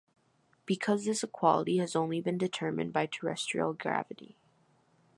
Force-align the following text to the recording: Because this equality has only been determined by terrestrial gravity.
Because 0.65 1.05
this 1.05 1.21
equality 1.23 1.77
has 1.77 1.95
only 1.95 2.21
been 2.21 2.39
determined 2.39 2.91
by 2.91 3.05
terrestrial 3.05 3.73
gravity. 3.73 4.35